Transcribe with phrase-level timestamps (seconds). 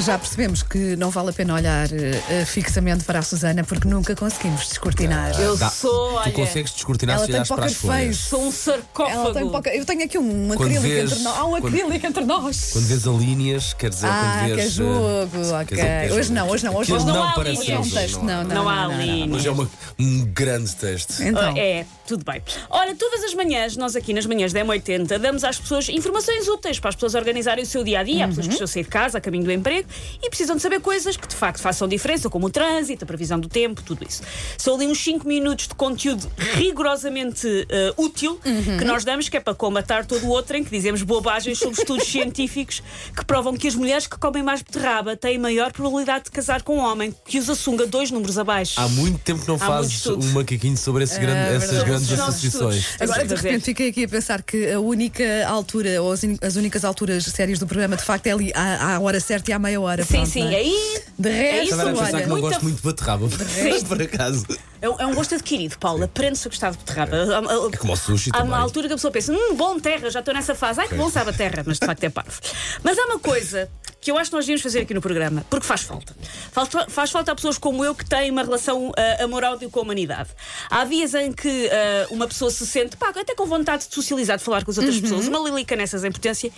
[0.00, 4.14] Já percebemos que não vale a pena olhar eh, fixamente para a Susana porque nunca
[4.14, 5.38] conseguimos descortinar.
[5.40, 8.16] Eu Dá- sou, olha, Tu consegues descortinar Ela se tem olhares para as folhas.
[8.16, 9.32] sou um Ela sarcófago.
[9.34, 11.36] tem pouca- Eu tenho aqui um Quando acrílico vês- entre nós.
[11.38, 12.70] Há um quando- acrílico entre nós.
[12.72, 14.54] Quando vês a linhas, quer dizer, Ah, quando vês.
[14.54, 15.64] que é jogo, quer ok.
[15.64, 17.68] dizer, que é Hoje não, hoje não, hoje não não há linhas.
[17.68, 18.36] Não, um um texto, não há.
[18.36, 18.54] não, não.
[18.54, 19.04] Não há não, não, não.
[19.04, 19.28] linhas.
[19.30, 21.20] Mas é uma- um grande texto.
[21.22, 22.40] Então, É, tudo bem.
[22.70, 26.78] Ora, todas as manhãs, nós aqui nas manhãs da M80, damos às pessoas informações úteis
[26.78, 28.24] para as pessoas organizarem o seu dia a dia.
[28.24, 29.87] Há pessoas que estão a sair de casa, a caminho do emprego
[30.22, 33.38] e precisam de saber coisas que de facto façam diferença, como o trânsito, a previsão
[33.38, 34.22] do tempo, tudo isso.
[34.56, 38.38] São ali uns 5 minutos de conteúdo rigorosamente eh, útil
[38.78, 41.80] que nós damos, que é para combatar todo o outro em que dizemos bobagens sobre
[41.80, 42.82] estudos científicos
[43.16, 46.76] que provam que as mulheres que comem mais beterraba têm maior probabilidade de casar com
[46.76, 48.80] um homem que usa sunga dois números abaixo.
[48.80, 51.88] Há muito tempo que não Há fazes um macaquinho sobre esse grande- essas verdade.
[51.90, 52.86] grandes associações.
[53.00, 56.56] Agora, de repente, fiquei aqui a pensar que a única altura, ou as, in- as
[56.56, 59.58] únicas alturas sérias do programa, de facto, é ali à, à hora certa e à
[59.68, 60.02] meia hora.
[60.04, 60.56] Sim, pronto, sim, não é?
[60.56, 62.22] aí De resto, isso, Estava a pensar olha.
[62.22, 63.28] que não Muita- gosto muito de beterraba,
[63.72, 64.46] mas por acaso.
[64.80, 66.04] é um, é um gosto adquirido, Paulo.
[66.04, 67.16] Aprende-se a gostar de beterraba.
[67.16, 68.60] É como o sushi Há uma também.
[68.62, 70.80] altura que a pessoa pensa, hum, bom terra, já estou nessa fase.
[70.80, 72.40] Ai, que bom sabe a terra, mas de facto é parvo.
[72.82, 73.68] Mas há uma coisa
[74.00, 76.14] que eu acho que nós devíamos fazer aqui no programa, porque faz falta.
[76.52, 79.82] Faz, faz falta a pessoas como eu que têm uma relação uh, amor-ódio com a
[79.82, 80.30] humanidade.
[80.70, 84.38] Há dias em que ah, uma pessoa se sente, pá, até com vontade de socializar,
[84.38, 86.50] de falar com as outras pessoas, uma lilica nessas em potência,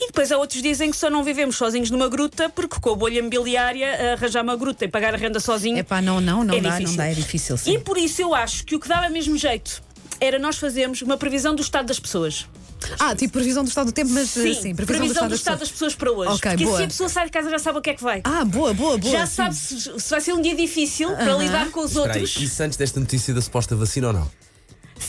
[0.00, 2.90] e depois há outros dias em que só não vivemos sozinhos numa gruta, porque com
[2.90, 5.78] a bolha imobiliária, arranjar uma gruta e pagar a renda sozinho.
[5.78, 7.74] Epá, não, não, não é dá, não dá, é difícil, sim.
[7.74, 9.82] E por isso eu acho que o que dava mesmo jeito
[10.20, 12.46] era nós fazermos uma previsão do estado das pessoas.
[12.98, 15.58] Ah, tipo previsão do estado do tempo, mas Sim, sim, previsão, do, das estado pessoas.
[15.60, 16.30] das pessoas para hoje.
[16.32, 16.76] Ok, Porque boa.
[16.76, 18.20] assim a pessoa sai de casa já sabe o que é que vai.
[18.24, 19.12] Ah, boa, boa, boa.
[19.12, 19.34] já sim.
[19.34, 22.42] sabe se, se vai ser um dia difícil para lidar com os Espera aí, outros.
[22.42, 24.30] Isso antes desta notícia da suposta vacina ou não?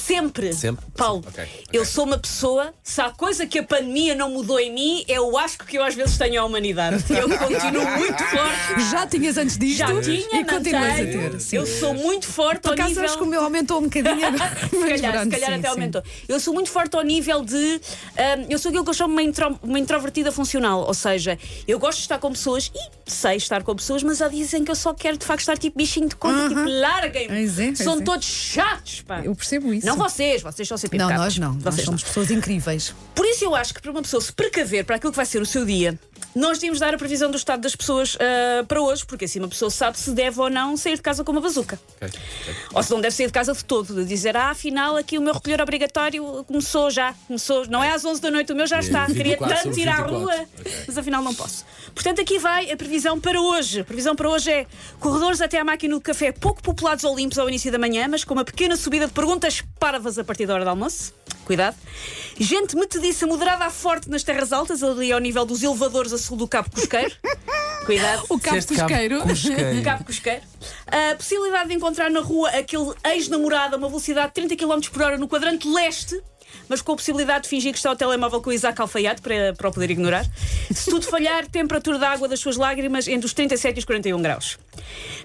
[0.08, 0.54] Sempre.
[0.54, 0.86] Sempre?
[0.96, 1.64] Paulo, Ok, ok.
[1.74, 5.20] eu sou uma pessoa, se há coisa que a pandemia não mudou em mim, é
[5.20, 7.04] o asco que eu às vezes tenho à humanidade.
[7.14, 8.90] Eu continuo muito forte.
[8.92, 11.40] Já tinhas antes disto Já tinha, e continuas a ter.
[11.42, 11.56] Sim.
[11.58, 13.04] Eu sou muito forte Por ao acaso nível...
[13.06, 14.56] acho que o meu aumentou um bocadinho agora.
[14.70, 16.04] Se calhar, se calhar até aumentou.
[16.28, 17.82] Eu sou muito forte ao nível de.
[18.18, 20.82] ahm, eu sou aquilo que eu chamo uma, intro- uma introvertida funcional.
[20.86, 21.38] Ou seja,
[21.68, 24.72] eu gosto de estar com pessoas e sei estar com pessoas, mas há dizem que
[24.72, 27.46] eu só quero de facto estar tipo bichinho de conta, tipo, larguem-me.
[27.72, 28.02] É, São é.
[28.04, 29.22] todos chatos, pá.
[29.24, 29.86] Eu percebo isso.
[29.86, 31.54] Não vocês, vocês são sempre Não, nós não.
[31.54, 32.94] Nós Vocês somos pessoas incríveis.
[33.16, 35.42] por isso eu acho que para uma pessoa se precaver para aquilo que vai ser
[35.42, 35.98] o seu dia,
[36.38, 39.48] nós devíamos dar a previsão do estado das pessoas ah, para hoje, porque assim uma
[39.48, 41.80] pessoa sabe se deve ou não sair de casa com uma bazuca.
[42.02, 42.08] Ok,
[42.42, 42.56] ok.
[42.74, 45.22] Ou se não deve sair de casa de todo, de dizer, ah, afinal aqui o
[45.22, 48.80] meu recolher obrigatório começou já, começou, não é às 11 da noite, o meu já
[48.80, 50.20] está, queria 24 tanto ir à 24.
[50.20, 50.74] rua, Ok.
[50.88, 51.66] mas afinal não posso.
[51.94, 53.80] Portanto, aqui vai a previsão para hoje.
[53.82, 54.68] A previsão para hoje é
[55.00, 58.24] corredores até à máquina do café pouco populados ou limpos ao início da manhã, mas
[58.24, 61.14] com uma pequena subida de perguntas parvas a partir da hora do almoço.
[61.48, 61.78] Cuidado.
[62.38, 66.36] Gente metediça moderada a forte nas terras altas, ali ao nível dos elevadores a sul
[66.36, 67.10] do Cabo Cosqueiro.
[67.86, 68.26] Cuidado.
[68.28, 69.22] O cabo Disseste cabo cosqueiro.
[69.22, 69.80] cosqueiro.
[69.82, 70.42] Cabo Cosqueiro.
[70.88, 75.02] A possibilidade de encontrar na rua aquele ex-namorado a uma velocidade de 30 km por
[75.04, 76.22] hora no quadrante leste,
[76.68, 79.54] mas com a possibilidade de fingir que está o telemóvel com o Isaac alfaiate para,
[79.54, 80.26] para o poder ignorar.
[80.70, 84.22] Se tudo falhar, temperatura da água das suas lágrimas entre os 37 e os 41
[84.22, 84.60] graus.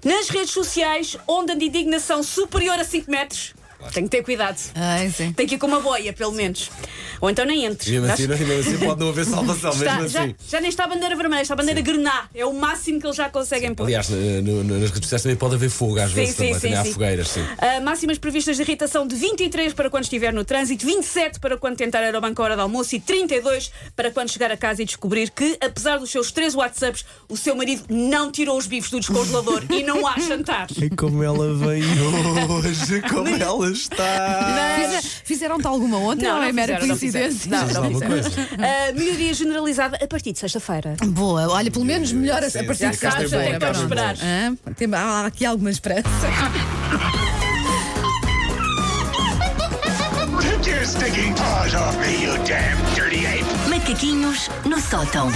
[0.04, 3.54] Nas redes sociais, onda de indignação superior a 5 metros.
[3.92, 4.58] Tem que ter cuidado.
[4.74, 5.32] Ai, sim.
[5.32, 6.70] Tem que ir com uma boia, pelo menos.
[7.20, 7.90] Ou então nem entre.
[7.90, 10.34] Mesmo assim, mesmo assim pode não haver salvação, Está- mesmo já, assim.
[10.48, 12.24] já nem está a bandeira vermelha, está a bandeira grená.
[12.34, 13.84] É o máximo que eles já conseguem pôr.
[13.84, 16.54] Aliás, no- no- nas redes sociais também pode haver fogo, às Sim, vezes sim, também.
[16.54, 16.92] sim, também há sim.
[16.92, 17.40] fogueiras, sim.
[17.40, 21.76] Uh, máximas previstas de irritação de 23 para quando estiver no trânsito, 27 para quando
[21.76, 24.82] tentar ir ao banco à hora do almoço e 32 para quando chegar a casa
[24.82, 28.90] e descobrir que, apesar dos seus três WhatsApps, o seu marido não tirou os bifes
[28.90, 30.66] do descongelador e não há jantar.
[30.76, 31.82] E como ela vem
[32.50, 34.76] hoje, como ela está.
[34.76, 37.50] Fizer- Fizeram-te alguma ontem ou é mera fizeram, não coincidência?
[37.50, 38.22] Não, não alguma fizeram.
[38.22, 38.40] coisa?
[38.52, 40.94] Uh, melhoria generalizada a partir de sexta-feira.
[41.06, 43.58] Boa, olha, pelo menos melhora a Sim, partir sim, de cá bom, que cá podes
[43.58, 43.82] tem bom.
[43.82, 44.16] esperar.
[44.22, 44.56] Hã?
[44.76, 46.08] Tem- há aqui alguma esperança.
[50.40, 53.44] Take your stinking paws off me, you damn dirty ape!
[53.68, 55.28] Macaquinhos no sótão.